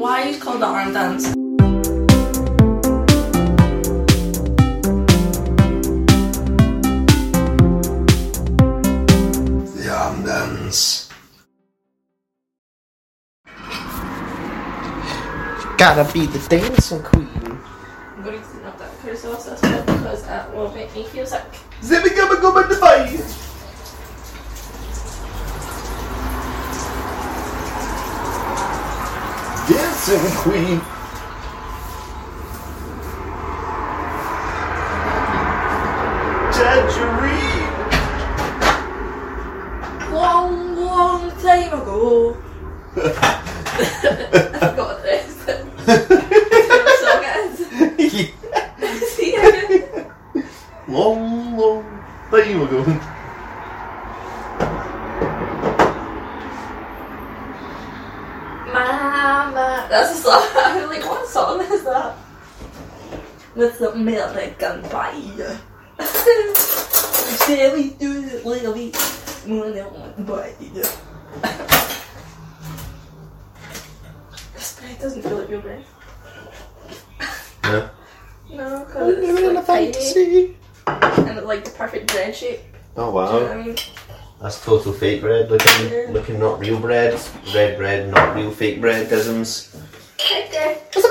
Why 0.00 0.22
is 0.22 0.36
it 0.38 0.40
called 0.40 0.62
the 0.62 0.64
arm 0.64 0.94
dance? 0.94 1.24
The 9.76 9.90
arm 9.92 10.24
dance. 10.24 11.10
Gotta 15.76 16.10
be 16.14 16.24
the 16.24 16.46
dancing 16.48 17.02
queen. 17.02 17.28
I'm 18.16 18.22
going 18.24 18.38
to 18.38 18.42
clean 18.42 18.64
up 18.64 18.78
that 18.78 18.98
carousel 19.02 19.38
system 19.38 19.84
because 19.84 20.26
it 20.26 20.56
will 20.56 20.72
make 20.72 20.96
me 20.96 21.04
feel 21.04 21.26
sick. 21.26 21.44
Zippy 21.82 22.08
gubba 22.08 22.36
gubba 22.36 22.66
divide. 22.66 23.49
Dancing 30.00 30.30
queen. 30.38 30.80
Tangerine. 36.54 37.68
Long, 40.10 40.74
long 40.76 41.30
time 41.42 41.72
ago. 41.74 42.34
I 42.96 44.72
got 44.74 45.02
this. 45.02 45.36
What 46.70 46.96
song 47.00 47.22
it 47.98 48.00
is? 48.00 48.32
See 49.10 49.36
long, 50.88 51.56
long 51.58 51.84
time 52.30 52.62
ago. 52.62 53.16
That's 59.90 60.18
a 60.18 60.22
song. 60.22 60.46
I'm 60.54 60.88
like, 60.88 61.04
what 61.04 61.26
song 61.26 61.60
is 61.60 61.82
that? 61.84 62.16
With 63.56 63.78
the 63.80 63.90
American 63.90 64.82
pie. 64.84 65.20
Sherry 67.44 67.90
do 67.98 68.24
it 68.24 68.46
little 68.46 68.72
bit. 68.72 68.96
More 69.46 69.70
than 69.70 69.84
one 69.86 70.24
bite. 70.24 70.56
This 74.54 74.80
bread 74.80 74.98
doesn't 75.00 75.22
feel 75.22 75.38
like 75.38 75.48
real 75.48 75.60
bread. 75.60 75.84
Yeah. 77.64 77.88
No, 78.52 78.84
because 78.84 79.14
it's 79.18 79.68
like 79.68 79.92
tiny 79.92 80.56
and 80.86 81.38
it's 81.38 81.46
like 81.46 81.64
the 81.64 81.70
perfect 81.70 82.12
bread 82.12 82.34
shape. 82.34 82.60
Oh 82.96 83.06
Do 83.06 83.06
you 83.06 83.06
know 83.06 83.10
what 83.10 83.32
wow. 83.32 83.52
I 83.52 83.62
mean? 83.62 83.76
That's 84.40 84.64
total 84.64 84.92
fake 84.92 85.20
bread 85.20 85.50
looking, 85.50 85.90
Yeah. 85.92 86.06
looking 86.10 86.38
not 86.38 86.58
real 86.60 86.78
bread. 86.78 87.20
Red 87.54 87.76
bread, 87.76 88.10
not 88.10 88.34
real 88.34 88.50
fake 88.50 88.80
bread 88.80 89.12
isms. 89.12 89.76
Okay. 90.30 90.78
It's 90.92 91.09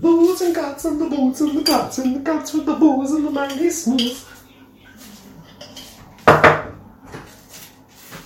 Bows 0.00 0.40
and 0.40 0.54
cats 0.54 0.84
and 0.86 1.00
the 1.00 1.06
boots 1.06 1.40
and 1.42 1.58
the 1.58 1.62
cats 1.62 1.98
and 1.98 2.16
the 2.16 2.20
cats 2.20 2.54
with 2.54 2.64
the 2.64 2.74
bows 2.74 3.12
and 3.12 3.26
the 3.26 3.30
mangy 3.30 3.68
smooth. 3.68 4.24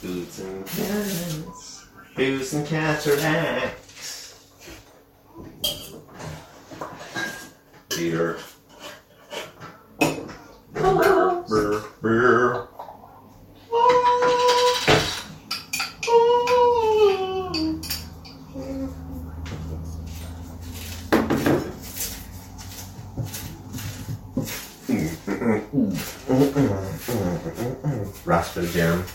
Boots 0.01 0.39
and 0.39 0.67
cats. 0.67 1.87
Boots 2.15 2.53
and 2.53 2.67
cataracts. 2.67 4.47
Beer. 7.89 8.39
Jam. 28.97 29.07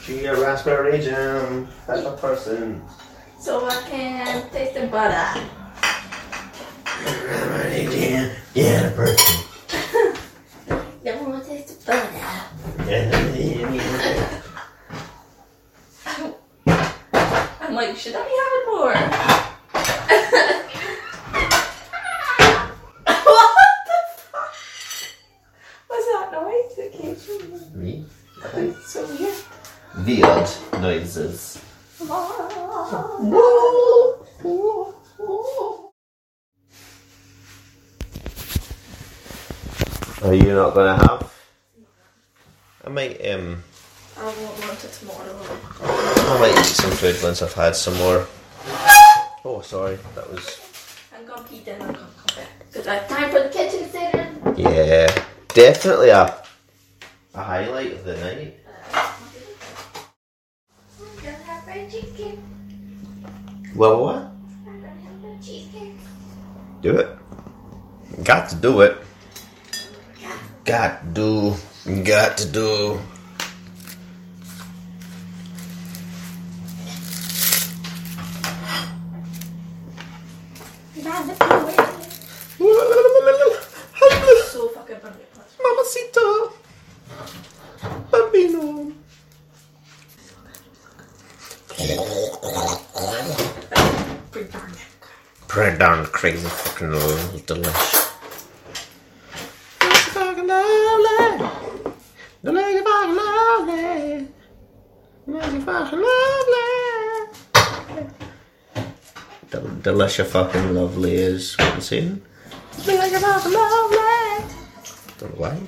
She 0.00 0.24
a 0.24 0.40
raspberry 0.40 1.00
jam. 1.00 1.68
That's 1.86 2.06
a 2.06 2.16
person. 2.16 2.82
So 3.40 3.66
I 3.66 3.82
can 3.88 4.50
taste 4.50 4.74
the 4.74 4.86
butter. 4.86 5.40
Raspberry 6.84 7.86
jam. 7.86 8.36
Yeah, 8.54 8.86
a 8.86 8.90
person. 8.92 9.44
Don't 11.04 11.28
want 11.28 11.44
to 11.44 11.48
taste 11.48 11.86
the 11.86 11.92
butter. 11.92 12.38
Are 40.20 40.34
you 40.34 40.52
not 40.52 40.74
gonna 40.74 40.96
have? 40.96 41.32
I 42.84 42.88
might 42.88 43.24
um 43.24 43.62
I 44.16 44.24
won't 44.24 44.58
want 44.58 44.84
it 44.84 44.92
tomorrow. 44.92 45.40
I 45.80 46.38
might 46.40 46.58
eat 46.58 46.64
some 46.64 46.90
food 46.90 47.16
once 47.22 47.40
I've 47.40 47.54
had 47.54 47.76
some 47.76 47.96
more. 47.98 48.26
Oh 49.44 49.60
sorry, 49.62 49.96
that 50.16 50.28
was 50.32 50.60
I'm 51.16 51.24
gonna 51.24 51.46
pee 51.46 51.60
then 51.64 51.80
I'm 51.80 51.92
gonna 51.92 52.08
come 52.16 52.36
back. 52.36 52.48
Because 52.66 52.88
I 52.88 52.94
have 52.96 53.08
time 53.08 53.30
for 53.30 53.44
the 53.44 53.48
kitchen 53.48 53.88
sitter. 53.88 54.28
Yeah. 54.56 55.24
Definitely 55.54 56.08
a 56.08 56.42
a 57.34 57.42
highlight 57.42 57.92
of 57.92 58.04
the 58.04 58.16
night. 58.16 58.56
I'm 58.92 59.14
gonna 61.22 61.30
have 61.30 61.62
fried 61.62 61.90
chicken. 61.92 62.42
Well 63.76 64.02
what? 64.02 64.16
I'm 64.16 64.80
gonna 64.80 64.88
have 64.88 65.20
fried 65.20 65.40
chicken. 65.40 65.96
Do 66.82 66.96
it. 66.96 67.16
Got 68.24 68.48
to 68.48 68.56
do 68.56 68.80
it. 68.80 68.98
Got 70.68 71.00
to 71.00 71.06
do. 71.14 71.56
Got 72.04 72.36
to 72.36 72.46
do. 72.46 73.00
So 84.52 84.68
fucking 84.68 85.00
funny. 85.00 85.24
Mamacita. 85.62 86.52
Bambino. 88.10 88.92
Pretty 94.30 94.50
darn 94.52 94.70
it. 94.70 94.78
Pretty 95.48 95.78
darn 95.78 96.04
crazy 96.04 96.46
fucking 96.46 96.88
delish. 97.46 97.94
Fucking 100.08 100.46
lovely. 100.46 101.92
The 102.42 102.52
lady 102.52 102.82
fucking 102.84 103.16
lovely. 103.16 104.28
Fucking 105.68 106.00
lovely. 106.00 107.28
Del- 109.50 109.80
Delicious 109.82 110.32
fucking 110.32 110.74
lovely 110.74 111.14
is 111.16 111.56
what 111.58 111.74
I'm 111.74 111.80
saying. 111.82 112.22
The 112.86 112.92
lady 112.94 113.16
fucking 113.16 113.52
lovely. 113.52 113.98
Don't 115.18 115.38
know 115.38 115.40
why. 115.44 115.58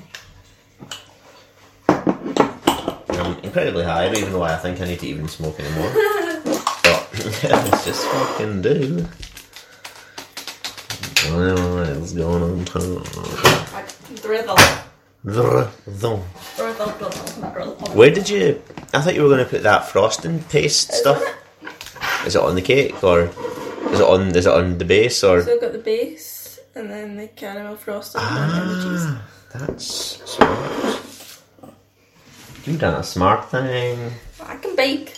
I'm 3.09 3.37
incredibly 3.43 3.83
high, 3.83 4.05
I 4.05 4.07
don't 4.07 4.17
even 4.17 4.33
know 4.33 4.39
why 4.39 4.55
I 4.55 4.57
think 4.57 4.81
I 4.81 4.85
need 4.85 4.97
to 5.01 5.05
even 5.05 5.27
smoke 5.27 5.59
anymore. 5.59 5.91
but 6.83 7.07
let's 7.43 7.85
just 7.85 8.03
fucking 8.07 8.63
do. 8.63 9.05
What's 11.13 12.13
going 12.13 12.39
on? 12.39 12.65
Drizzle. 14.23 14.57
Drizzle. 15.23 16.25
Drizzle, 16.55 16.91
drizzle, 16.97 17.51
drizzle. 17.51 17.75
Where 17.93 18.09
did 18.09 18.27
you? 18.27 18.59
I 18.93 18.99
thought 18.99 19.15
you 19.15 19.23
were 19.23 19.29
going 19.29 19.43
to 19.43 19.49
put 19.49 19.63
that 19.63 19.85
frosting 19.85 20.43
paste 20.43 20.91
stuff. 20.91 21.23
Is 22.25 22.35
it 22.35 22.41
on 22.41 22.55
the 22.55 22.61
cake 22.61 23.01
or 23.03 23.21
is 23.91 23.99
it 23.99 24.05
on? 24.05 24.35
Is 24.35 24.45
it 24.45 24.53
on 24.53 24.77
the 24.77 24.85
base 24.85 25.23
or? 25.23 25.41
So 25.41 25.53
I've 25.53 25.61
got 25.61 25.71
the 25.71 25.79
base, 25.79 26.59
and 26.75 26.91
then 26.91 27.15
the 27.15 27.27
caramel 27.27 27.77
frosting 27.77 28.21
and 28.21 28.69
the 28.69 28.75
cheese. 28.83 29.05
Ah, 29.07 29.23
that's 29.53 29.85
smart. 30.29 31.01
You've 32.65 32.79
done 32.79 32.99
a 32.99 33.03
smart 33.03 33.49
thing. 33.49 34.11
I 34.41 34.55
can 34.57 34.75
bake. 34.75 35.17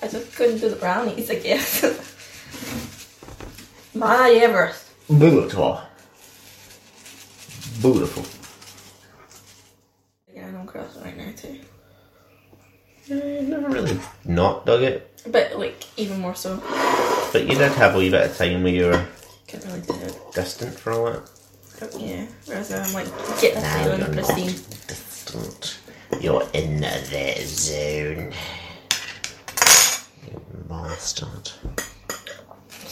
I 0.00 0.06
just 0.08 0.34
couldn't 0.36 0.58
do 0.58 0.70
the 0.70 0.76
brownies, 0.76 1.28
I 1.30 1.34
guess. 1.34 1.84
My 3.94 4.30
Everest. 4.30 4.86
Beautiful. 5.08 5.80
Beautiful. 7.82 8.24
Yeah, 10.32 10.46
I'm 10.46 10.66
crossing 10.66 11.02
right 11.02 11.16
now 11.16 11.32
too. 11.36 11.58
I 13.10 13.40
never 13.42 13.68
really 13.68 13.98
not 14.24 14.66
dug 14.66 14.82
it, 14.82 15.22
But 15.26 15.58
like 15.58 15.86
even 15.98 16.20
more 16.20 16.34
so. 16.34 16.56
but 17.32 17.42
you 17.46 17.56
did 17.56 17.72
have 17.72 17.94
a 17.94 17.98
wee 17.98 18.10
bit 18.10 18.30
of 18.30 18.36
time 18.36 18.62
where 18.62 18.72
you 18.72 18.86
were 18.86 19.06
Can't 19.46 19.64
really 19.66 19.80
do 19.80 19.94
it. 19.94 20.16
distant 20.34 20.78
for 20.78 20.92
a 20.92 21.02
while. 21.02 21.22
But 21.80 21.98
yeah. 22.00 22.26
Whereas 22.46 22.72
I'm 22.72 22.92
like 22.92 23.06
getting 23.40 23.60
the 23.62 23.68
island 23.68 24.02
you're 24.02 24.12
pristine. 24.14 24.46
not 24.46 24.86
distant. 24.88 25.78
You're 26.20 26.48
in 26.52 26.80
the 26.80 27.34
zone. 27.44 28.32
You 30.26 30.40
bastard. 30.68 31.50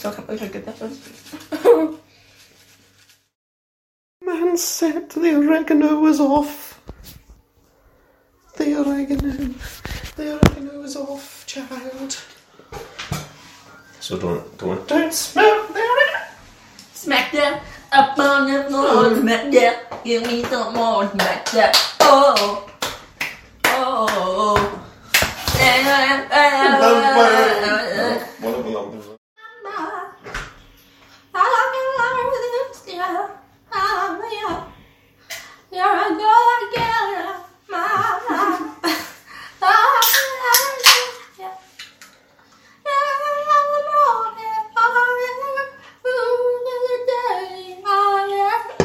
I 0.05 0.11
can't 0.13 0.25
believe 0.25 0.39
how 0.41 0.47
good 0.47 0.65
that 0.65 0.79
was. 0.79 1.99
Man 4.23 4.57
said 4.57 5.09
the 5.11 5.35
oregano 5.35 5.99
was 5.99 6.19
off. 6.19 6.81
The 8.55 8.79
oregano. 8.79 9.53
The 10.17 10.33
oregano 10.33 10.81
is 10.81 10.95
off, 10.95 11.45
child. 11.45 12.17
So 13.99 14.17
don't, 14.17 14.57
don't, 14.57 14.87
don't 14.87 15.13
smell 15.13 15.67
the 15.67 15.79
oregano. 15.79 16.25
Smack 16.91 17.31
that 17.33 17.61
up 17.91 18.17
on 18.17 18.51
the 18.51 18.63
floor, 18.63 19.15
smack 19.15 19.51
that. 19.51 20.03
Give 20.03 20.23
me 20.23 20.43
some 20.45 20.73
more, 20.73 21.07
smack 21.11 21.45
that. 21.51 21.95
Oh, 21.99 22.67
oh. 23.65 24.77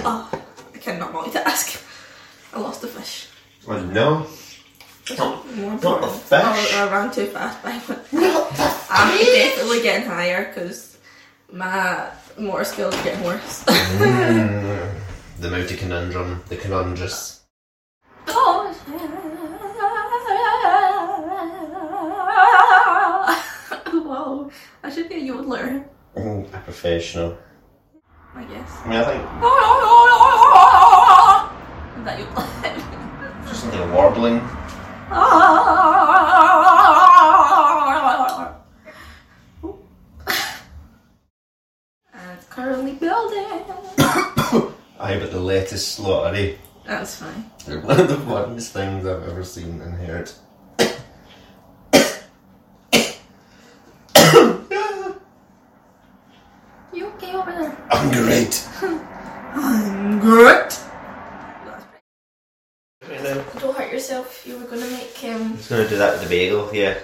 Oh, 0.04 0.28
I 0.74 0.78
cannot 0.78 1.12
multitask. 1.12 1.78
I 2.52 2.58
lost 2.60 2.80
the 2.80 2.88
fish. 2.88 3.28
Oh 3.68 3.78
no. 3.78 4.26
More 5.08 5.18
not 5.18 5.46
important. 5.46 6.02
the 6.02 6.18
fish. 6.18 6.74
Oh, 7.02 7.04
I 7.04 7.06
ran 7.06 7.14
too 7.14 7.26
fast 7.26 7.62
by 7.64 7.72
one. 7.72 8.00
I'm 8.90 9.18
definitely 9.18 9.82
getting 9.82 10.06
higher 10.06 10.46
because 10.48 10.98
my 11.52 12.08
motor 12.38 12.64
skills 12.64 12.94
are 12.94 13.02
getting 13.04 13.24
worse. 13.24 13.64
Mm. 13.92 14.94
The 15.40 15.50
multi 15.50 15.76
conundrum, 15.76 16.42
the 16.48 16.56
conundrous. 16.56 17.40
Whoa, 23.92 24.50
I 24.82 24.90
should 24.90 25.08
be 25.08 25.16
a 25.16 25.32
yodeler, 25.32 25.84
mm, 26.16 26.54
A 26.54 26.58
professional. 26.60 27.36
I 28.34 28.44
guess. 28.44 28.70
I 28.84 28.88
mean, 28.88 28.98
I 28.98 29.04
think 29.04 29.22
Is 31.98 32.04
that 32.04 32.18
yodeler? 32.20 33.48
just 33.48 33.60
something 33.60 33.92
warbling. 33.92 34.40
And 42.14 42.38
it's 42.38 42.46
currently 42.48 42.92
building. 42.92 43.46
Aye, 43.98 45.18
but 45.18 45.30
the 45.32 45.40
lettuce 45.40 45.98
lottery. 45.98 46.58
That's 46.84 47.16
fine. 47.16 47.50
They're 47.66 47.80
one 47.80 48.00
of 48.00 48.08
the 48.08 48.18
funniest 48.18 48.72
things 48.72 49.04
I've 49.22 49.28
ever 49.28 49.44
seen 49.44 49.80
and 49.80 49.94
heard. 49.94 50.32
You 56.92 57.06
okay 57.06 57.32
over 57.32 57.52
there? 57.52 57.76
I'm 57.92 58.10
great. 58.10 58.68
I'm 58.82 60.18
great. 60.18 60.76
Don't 63.60 63.76
hurt 63.76 63.92
yourself. 63.92 64.44
You 64.44 64.58
were 64.58 64.64
gonna 64.64 64.90
make 64.90 65.16
um 65.22 65.42
I'm 65.42 65.56
just 65.56 65.70
gonna 65.70 65.88
do 65.88 65.98
that 65.98 66.14
with 66.14 66.22
the 66.24 66.28
bagel, 66.28 66.68
yeah. 66.74 66.98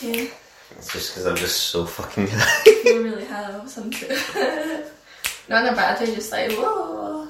yeah. 0.00 0.28
It's 0.70 0.90
just 0.90 1.10
because 1.10 1.26
I'm 1.26 1.36
just 1.36 1.64
so 1.64 1.84
fucking 1.84 2.28
You 2.86 3.02
really 3.04 3.26
have 3.26 3.68
something. 3.68 4.08
Not 5.50 5.66
in 5.66 5.74
a 5.74 5.76
bad 5.76 6.00
way, 6.00 6.14
just 6.14 6.32
like 6.32 6.52
whoa. 6.52 7.21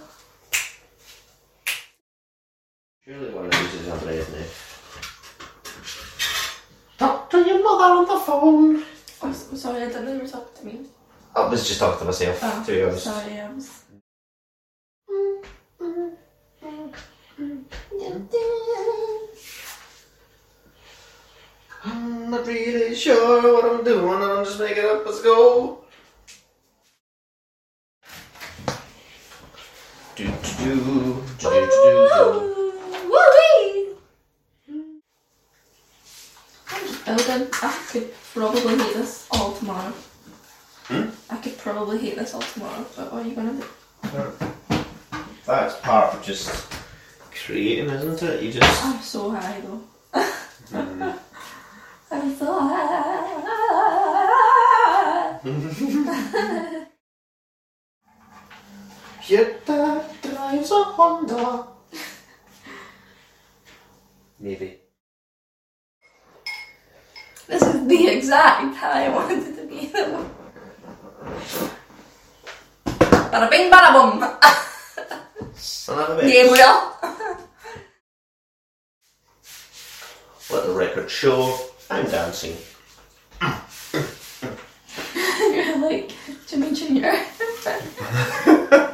Surely 3.04 3.30
one 3.34 3.46
of 3.46 3.50
these 3.50 3.74
is 3.74 3.88
on 3.88 3.98
bread 3.98 4.26
now. 4.30 4.46
Talk 6.98 7.30
to 7.30 7.38
your 7.38 7.62
mother 7.62 7.94
on 7.94 8.06
the 8.06 8.18
phone. 8.24 8.84
Oh, 9.22 9.30
s- 9.30 9.60
sorry, 9.60 9.82
I 9.82 9.86
didn't 9.86 10.04
know 10.04 10.12
you 10.12 10.20
were 10.20 10.28
talking 10.28 10.56
to 10.60 10.66
me. 10.66 10.86
I 11.34 11.48
was 11.48 11.66
just 11.66 11.80
talking 11.80 11.98
to 11.98 12.04
myself, 12.04 12.38
Oh, 12.42 12.62
to 12.64 12.72
be 12.72 12.82
honest. 12.84 13.04
Sorry, 13.04 13.40
I 13.40 13.52
was. 13.52 13.82
I'm 21.84 22.30
not 22.30 22.46
really 22.46 22.94
sure 22.94 23.52
what 23.54 23.64
I'm 23.64 23.84
doing, 23.84 24.22
I'm 24.22 24.44
just 24.44 24.58
making 24.60 24.84
up 24.84 25.06
as 25.06 25.20
go. 25.20 25.78
Do 30.14 30.24
do 30.24 30.30
do 30.30 31.22
do 31.38 31.50
do 31.50 31.50
do 31.50 32.08
do. 32.14 32.24
Woo-wee! 33.10 33.94
I'm 34.68 35.00
just 36.68 36.71
building. 37.04 37.48
I 37.62 37.86
could 37.90 38.12
probably 38.32 38.76
hate 38.78 38.94
this 38.94 39.26
all 39.30 39.52
tomorrow. 39.52 39.92
Hmm? 40.84 41.10
I 41.30 41.36
could 41.36 41.56
probably 41.58 41.98
hate 41.98 42.16
this 42.16 42.34
all 42.34 42.42
tomorrow, 42.42 42.84
but 42.96 43.12
what 43.12 43.24
are 43.24 43.28
you 43.28 43.34
gonna 43.34 43.52
do? 43.54 43.64
That's 45.46 45.76
part 45.80 46.14
of 46.14 46.22
just 46.22 46.72
creating, 47.44 47.88
isn't 47.90 48.22
it? 48.22 48.42
You 48.42 48.52
just. 48.52 48.84
I'm 48.84 49.00
so 49.00 49.30
high 49.30 49.60
though. 49.60 49.82
Mm. 50.70 51.18
I'm 52.10 52.36
so 52.36 52.58
high. 52.60 53.38
Your 59.26 59.44
dad 59.64 60.04
drives 60.22 60.70
a 60.70 60.84
Honda. 60.84 61.66
Maybe. 64.40 64.81
This 67.52 67.62
is 67.62 67.86
the 67.86 68.08
exact 68.08 68.76
how 68.76 68.92
I 68.92 69.10
wanted 69.10 69.46
it 69.46 69.56
to 69.56 69.66
be. 69.68 69.92
Bada 73.28 73.50
bing, 73.50 73.70
bada 73.70 73.92
boom. 73.92 74.24
Son 75.52 75.98
of 75.98 76.16
a 76.16 76.22
bitch. 76.22 76.32
Gabriel. 76.32 76.96
Let 80.50 80.66
the 80.66 80.72
record 80.72 81.10
show 81.10 81.58
I'm 81.90 82.06
dancing. 82.06 82.56
You're 85.14 85.76
like 85.76 86.14
Jimmy 86.46 86.72
Jr. 86.72 87.12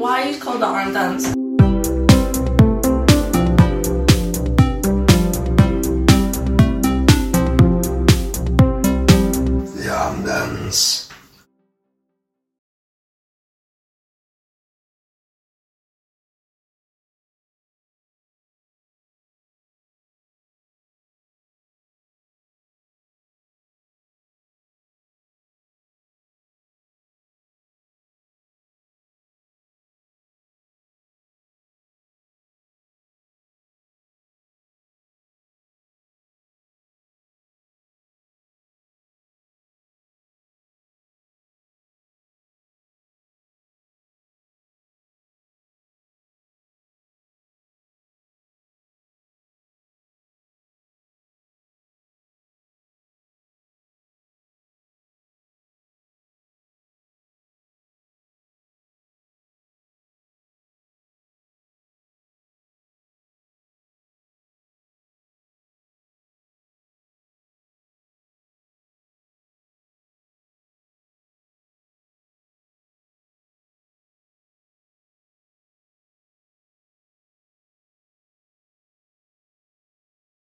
Why 0.00 0.22
is 0.22 0.38
called 0.38 0.62
the 0.62 0.66
arm 0.66 0.94
dance? 0.94 1.39